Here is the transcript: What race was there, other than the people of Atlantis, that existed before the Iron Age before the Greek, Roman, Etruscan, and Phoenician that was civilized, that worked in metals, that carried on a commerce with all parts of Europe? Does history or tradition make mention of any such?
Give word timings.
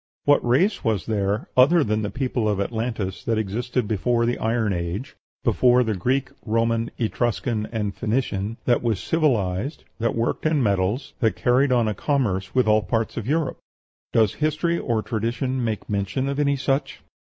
What 0.25 0.43
race 0.43 0.83
was 0.83 1.05
there, 1.05 1.47
other 1.55 1.83
than 1.83 2.01
the 2.01 2.09
people 2.09 2.49
of 2.49 2.59
Atlantis, 2.59 3.23
that 3.25 3.37
existed 3.37 3.87
before 3.87 4.25
the 4.25 4.39
Iron 4.39 4.73
Age 4.73 5.15
before 5.43 5.83
the 5.83 5.93
Greek, 5.93 6.31
Roman, 6.43 6.89
Etruscan, 6.97 7.67
and 7.71 7.93
Phoenician 7.93 8.57
that 8.65 8.81
was 8.81 8.99
civilized, 8.99 9.83
that 9.99 10.15
worked 10.15 10.47
in 10.47 10.63
metals, 10.63 11.13
that 11.19 11.35
carried 11.35 11.71
on 11.71 11.87
a 11.87 11.93
commerce 11.93 12.55
with 12.55 12.67
all 12.67 12.81
parts 12.81 13.15
of 13.15 13.27
Europe? 13.27 13.59
Does 14.11 14.33
history 14.33 14.79
or 14.79 15.03
tradition 15.03 15.63
make 15.63 15.87
mention 15.87 16.27
of 16.27 16.39
any 16.39 16.55
such? 16.55 17.03